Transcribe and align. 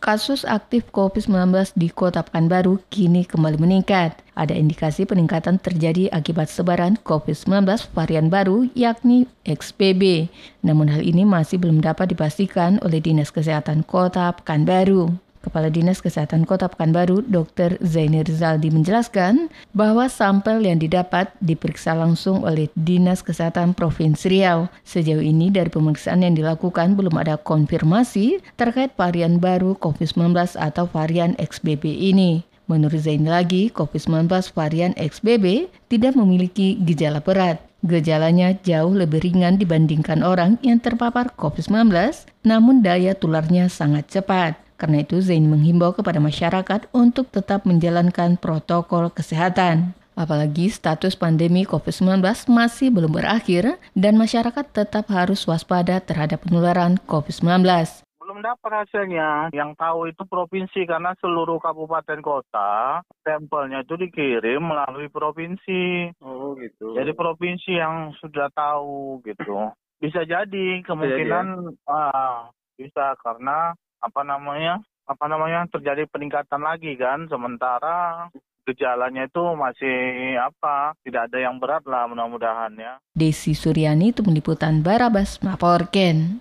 kasus 0.00 0.48
aktif 0.48 0.88
COVID-19 0.90 1.76
di 1.76 1.92
Kota 1.92 2.24
Pekanbaru 2.24 2.80
kini 2.88 3.28
kembali 3.28 3.60
meningkat. 3.60 4.16
Ada 4.32 4.56
indikasi 4.56 5.04
peningkatan 5.04 5.60
terjadi 5.60 6.08
akibat 6.10 6.48
sebaran 6.48 6.96
COVID-19 7.04 7.92
varian 7.92 8.32
baru 8.32 8.66
yakni 8.72 9.28
XBB. 9.44 10.32
Namun 10.64 10.88
hal 10.88 11.04
ini 11.04 11.28
masih 11.28 11.60
belum 11.60 11.84
dapat 11.84 12.16
dipastikan 12.16 12.80
oleh 12.80 12.98
Dinas 12.98 13.28
Kesehatan 13.30 13.84
Kota 13.84 14.32
Pekanbaru. 14.32 15.29
Kepala 15.40 15.72
Dinas 15.72 16.04
Kesehatan 16.04 16.44
Kota 16.44 16.68
Pekanbaru, 16.68 17.24
Dr. 17.24 17.80
Zainir 17.80 18.28
Rizaldi 18.28 18.68
menjelaskan 18.68 19.48
bahwa 19.72 20.04
sampel 20.12 20.60
yang 20.60 20.76
didapat 20.76 21.32
diperiksa 21.40 21.96
langsung 21.96 22.44
oleh 22.44 22.68
Dinas 22.76 23.24
Kesehatan 23.24 23.72
Provinsi 23.72 24.28
Riau. 24.28 24.68
Sejauh 24.84 25.24
ini 25.24 25.48
dari 25.48 25.72
pemeriksaan 25.72 26.20
yang 26.20 26.36
dilakukan 26.36 26.92
belum 26.92 27.16
ada 27.16 27.40
konfirmasi 27.40 28.44
terkait 28.60 28.92
varian 29.00 29.40
baru 29.40 29.72
COVID-19 29.80 30.60
atau 30.60 30.84
varian 30.84 31.32
XBB 31.40 31.88
ini. 31.88 32.44
Menurut 32.68 33.00
Zain 33.00 33.24
lagi, 33.24 33.72
COVID-19 33.72 34.52
varian 34.52 34.92
XBB 34.94 35.72
tidak 35.88 36.14
memiliki 36.20 36.76
gejala 36.84 37.24
berat. 37.24 37.58
Gejalanya 37.80 38.52
jauh 38.60 38.92
lebih 38.92 39.24
ringan 39.24 39.56
dibandingkan 39.56 40.20
orang 40.20 40.60
yang 40.60 40.84
terpapar 40.84 41.32
COVID-19, 41.34 41.88
namun 42.44 42.84
daya 42.84 43.16
tularnya 43.16 43.72
sangat 43.72 44.12
cepat. 44.12 44.69
Karena 44.80 45.04
itu 45.04 45.20
Zain 45.20 45.44
menghimbau 45.44 45.92
kepada 45.92 46.16
masyarakat 46.16 46.88
untuk 46.96 47.28
tetap 47.28 47.68
menjalankan 47.68 48.40
protokol 48.40 49.12
kesehatan. 49.12 49.92
Apalagi 50.16 50.72
status 50.72 51.20
pandemi 51.20 51.68
COVID-19 51.68 52.24
masih 52.48 52.88
belum 52.88 53.20
berakhir 53.20 53.76
dan 53.92 54.16
masyarakat 54.16 54.64
tetap 54.72 55.12
harus 55.12 55.44
waspada 55.44 56.00
terhadap 56.00 56.40
penularan 56.48 56.96
COVID-19 57.04 57.68
belum 58.30 58.46
dapat 58.46 58.86
hasilnya. 58.86 59.50
Yang 59.50 59.74
tahu 59.74 60.06
itu 60.06 60.22
provinsi 60.22 60.86
karena 60.86 61.18
seluruh 61.18 61.58
kabupaten 61.58 62.22
kota 62.22 63.02
sampelnya 63.26 63.82
itu 63.82 63.98
dikirim 63.98 64.62
melalui 64.62 65.10
provinsi. 65.10 66.14
Oh 66.22 66.54
gitu. 66.54 66.94
Jadi 66.94 67.10
provinsi 67.10 67.74
yang 67.74 68.14
sudah 68.22 68.46
tahu 68.54 69.18
gitu. 69.26 69.74
Bisa 69.98 70.22
jadi 70.22 70.78
kemungkinan 70.86 71.74
bisa, 71.74 71.90
ya? 71.90 71.90
ah, 71.90 72.38
bisa 72.78 73.18
karena 73.18 73.74
apa 74.00 74.20
namanya 74.24 74.80
apa 75.04 75.24
namanya 75.26 75.66
terjadi 75.68 76.06
peningkatan 76.06 76.62
lagi 76.62 76.94
kan 76.94 77.26
sementara 77.26 78.30
gejalanya 78.70 79.26
itu 79.26 79.42
masih 79.58 79.96
apa 80.38 80.94
tidak 81.02 81.26
ada 81.26 81.38
yang 81.42 81.58
berat 81.58 81.82
lah 81.88 82.06
mudah-mudahan 82.06 82.70
ya. 82.78 83.02
Desi 83.10 83.58
Suryani 83.58 84.14
itu 84.14 84.22
meliputan 84.22 84.86
Barabas 84.86 85.42
Maporken. 85.42 86.38